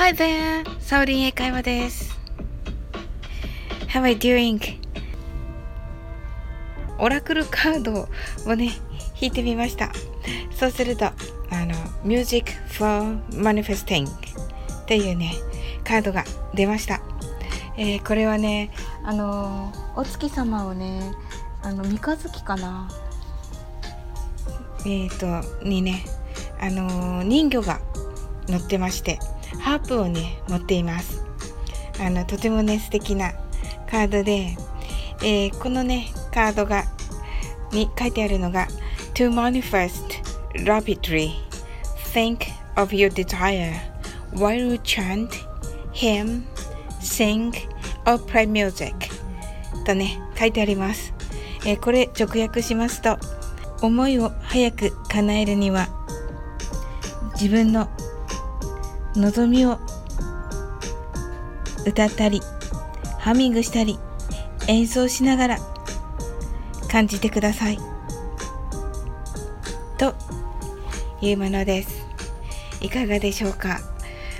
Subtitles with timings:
[0.00, 0.64] Hi there!
[0.80, 2.18] サオリン英会話です。
[3.88, 4.78] How are you doing?
[6.98, 8.08] オラクルカード
[8.50, 8.70] をね、
[9.20, 9.92] 引いてみました。
[10.52, 11.12] そうすると、あ
[11.52, 15.34] の、Music for Manifesting っていうね、
[15.84, 17.02] カードが出ました。
[17.76, 18.70] えー、これはね、
[19.04, 21.12] あの、お月様をね、
[21.62, 22.88] あの、三日月かな
[24.86, 26.06] えっ、ー、と、にね、
[26.58, 27.80] あの、人魚が
[28.48, 29.18] 乗ってまして、
[29.60, 31.24] ハープをね持っています。
[32.00, 33.32] あのとてもね素敵な
[33.90, 34.56] カードで、
[35.22, 36.84] えー、このねカードが
[37.72, 38.66] に書いてあるのが
[39.14, 40.22] To manifest
[40.64, 41.32] rapidly
[42.12, 42.46] think
[42.76, 43.74] of your desire
[44.32, 45.28] while you chant
[45.92, 46.44] hymn
[47.00, 47.52] sing
[48.06, 48.94] or play music.
[49.84, 51.12] とね書いてあります、
[51.66, 53.18] えー、これ直訳しますと
[53.82, 55.88] 思いを早く叶えるには
[57.34, 57.88] 自分の
[59.16, 59.78] 望みを
[61.86, 62.40] 歌ったり
[63.18, 63.98] ハミングしたり
[64.68, 65.58] 演奏しながら
[66.88, 67.78] 感じてください。
[69.98, 70.14] と
[71.20, 72.06] いうものです。
[72.80, 73.80] いかがでしょうか？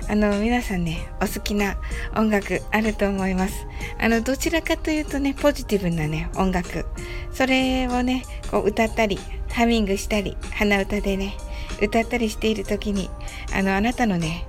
[0.09, 1.77] あの皆さんねお好きな
[2.15, 3.67] 音楽あると思います。
[3.99, 6.85] あのどちらかというとねポジティブなね音楽。
[7.31, 9.19] それをねこう歌ったり
[9.49, 11.35] ハミングしたり鼻歌でね
[11.81, 13.09] 歌ったりしている時に
[13.53, 14.45] あのあなたのね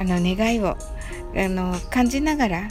[0.00, 0.76] あの願いをあ
[1.48, 2.68] の感じながら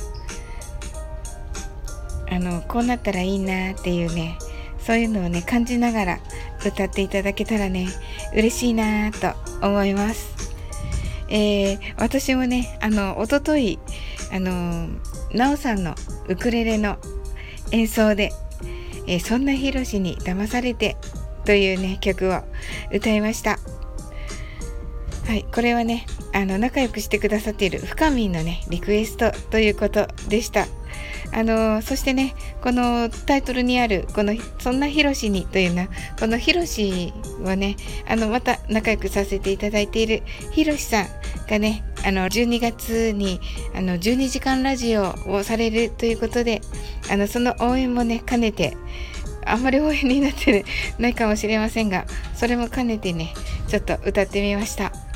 [2.31, 4.37] あのこうなったらいいなっていうね
[4.79, 6.19] そういうのをね感じながら
[6.65, 7.87] 歌っていただけたらね
[8.33, 9.33] 嬉しいなと
[9.65, 10.35] 思います。
[11.29, 13.79] えー、私もねあの一昨日
[14.31, 14.89] あの
[15.31, 15.93] なおさんの
[16.27, 16.97] ウクレレの
[17.71, 18.31] 演奏で
[19.05, 20.97] 「えー、そんなひろしに騙されて」
[21.45, 22.41] というね曲を
[22.91, 23.59] 歌いました。
[25.27, 30.67] はい、これはねあの仲良くしてくださっている深みのねリクエストということでした。
[31.31, 35.87] あのそしてねこのタイトルにあるこの「そんなひろしに」というのは
[36.19, 37.13] このひろし
[37.43, 37.75] をね
[38.07, 41.07] あのまた仲良くさせていただいているひろしさん
[41.47, 43.39] がねあの12月に
[43.75, 46.61] あの12時間ラジオをされるということで
[47.11, 48.75] あのその応援もね兼ねて
[49.45, 50.65] あんまり応援になって
[50.97, 53.33] ないかもしれませんがそれも兼ねてね
[53.67, 55.08] ちょっと歌ってみました。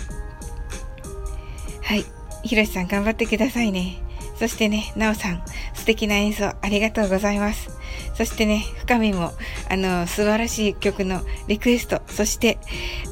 [2.44, 3.98] ひろしさん頑張ってくださいね。
[4.38, 5.44] そしてね、なおさん、
[5.74, 7.70] 素敵な演奏ありがとうございます。
[8.16, 9.32] そしてね、深みも、
[9.70, 12.58] あの、素晴らしい曲のリクエスト、そして、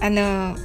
[0.02, 0.56] あの、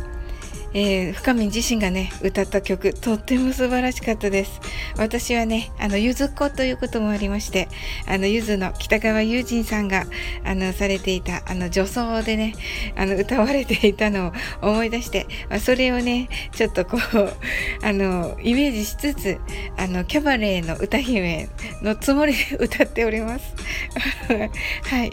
[0.78, 4.60] えー、深見自身がね歌った曲とっても素晴らしかったです。
[4.98, 7.69] 私はねあのゆずっ子ということもありまして
[8.06, 10.04] あのゆずの北川悠仁さんが
[10.44, 12.54] あのされていたあの女装でね
[12.94, 17.32] あの歌われていたのを思い出して、ま、それをねちょっとこう
[17.82, 19.38] あのイメージしつつ
[19.76, 21.48] あのキャバレーの歌姫
[21.82, 23.54] のつもりで歌っております。
[24.84, 25.12] はい。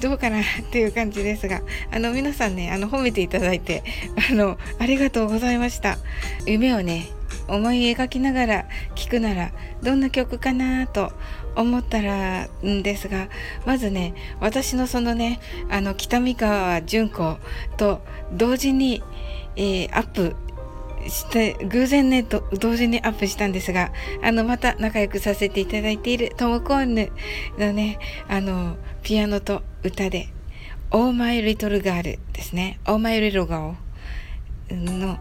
[0.00, 3.82] どうかなっていう感じですがあの皆さんねあの褒めていただいて
[4.30, 5.98] あのありがとうございました。
[6.46, 7.08] 夢をね
[7.48, 9.52] 思い描きながら聴くなら
[9.82, 11.12] どんな曲かなと
[11.54, 13.28] 思ったらんですが
[13.64, 15.40] まずね私のそのね
[15.70, 17.38] あの北見川純子
[17.76, 18.00] と
[18.32, 19.02] 同時に、
[19.56, 20.36] えー、アップ
[21.08, 27.12] して偶然ねと同時にアップしたんですがあのまた仲良くさせていただいているトムコーンヌ
[27.58, 30.28] のねあのピアノと歌で
[30.90, 32.02] 「Oh My Little Girl」
[32.32, 33.74] ですね「Oh My Little Girl」
[34.70, 35.18] の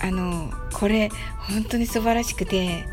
[0.00, 1.08] あのこれ
[1.48, 2.84] 本当に素晴らしくて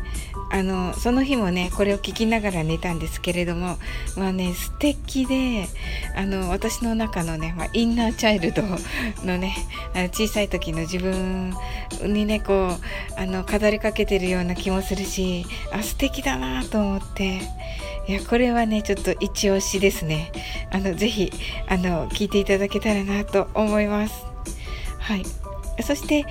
[0.50, 3.78] あのその日もねこれを聞きながら寝たんですけれども
[4.16, 5.66] まあね素敵で
[6.14, 8.62] あの私の中のね、まあ、インナーチャイルド
[9.24, 9.56] のね
[10.12, 11.54] 小さい時の自分
[12.02, 17.40] にねこうあの語りかけてるような気もするしあ素敵だなと思って。
[18.08, 20.32] いやこれはねちょっと一押しですね。
[20.72, 21.32] あのぜひ
[21.68, 24.24] あの聞いていただけたらなと思います。
[24.98, 25.22] はい。
[25.82, 26.26] そして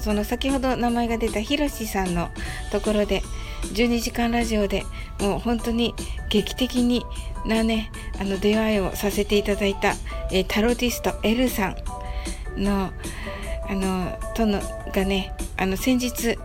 [0.00, 2.28] その先ほど名前が出たひろしさんの
[2.72, 3.22] ところで
[3.62, 4.84] 12時間ラジオで
[5.20, 5.94] もう本当に
[6.28, 7.04] 劇的に
[7.44, 9.94] なねあの出会いをさせていただいた、
[10.30, 11.76] えー、タロティスト L さん
[12.62, 12.90] の
[13.68, 14.60] あのとの
[14.92, 16.38] がねあの先日、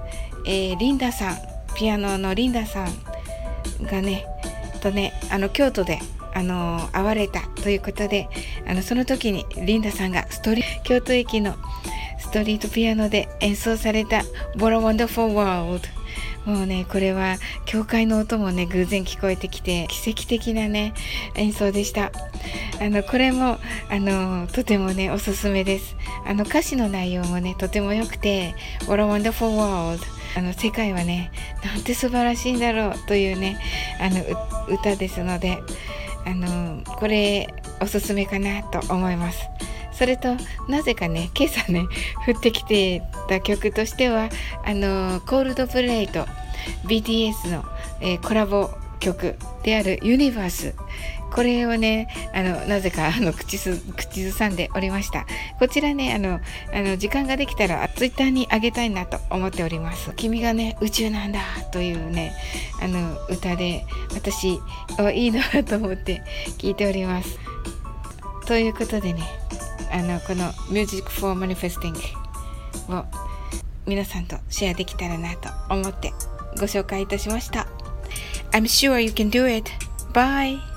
[0.46, 1.38] えー、リンダさん
[1.76, 4.26] ピアノのリンダさんがね
[4.82, 6.00] とねあの京都で
[6.34, 8.30] あの会われたということで
[8.68, 11.56] あのその時にリンダさんがストリ京都駅の
[12.20, 14.18] ストリートピアノで演奏された
[14.58, 15.88] 「What a Wonderful World」
[16.48, 17.36] もうねこれは
[17.66, 20.94] 教会の音もね偶然聞こえてきて奇跡的なね
[21.36, 22.14] 演奏でした。
[22.80, 23.58] あのこれも
[23.90, 25.98] あのとてもねおすすめです。
[26.26, 28.56] あの歌詞の内容もねとても良くて
[28.88, 30.00] 「What a Wonderful World」
[30.38, 31.32] あの世界はね
[31.66, 33.60] なんて素晴らしいんだろうというね
[34.00, 34.22] あの
[34.70, 35.58] 歌ですので
[36.26, 37.48] あのこれ
[37.82, 39.50] おすすめかなと思います。
[39.98, 40.36] それと
[40.70, 41.88] なぜかね今朝ね
[42.28, 44.30] 降ってきてた曲としては
[44.64, 46.28] あのコールドプレイと
[46.88, 47.64] BTS の、
[48.02, 48.70] えー、コラボ
[49.00, 50.74] 曲であるユニバース
[51.32, 55.26] これをね、あの、なぜか、あの、口す、口ずさんでおりました。
[55.60, 56.40] こちらね、あの、
[56.74, 60.12] あの、時間ができたら、ツイッターにあげたいなと思っております。
[60.16, 61.42] 君がね、宇宙なんだ、
[61.72, 62.34] というね、
[62.82, 64.60] あの、歌で、私、
[65.14, 66.24] いいなと思って
[66.58, 67.38] 聞いております。
[68.46, 69.24] ということでね、
[69.92, 71.94] あの、この Music for Manifesting
[72.90, 73.06] を
[73.86, 76.14] 皆さんとシェアできたらなと思って
[76.60, 77.68] ご紹介いたしました。
[78.52, 79.70] I'm sure you can do it.
[80.14, 80.77] Bye!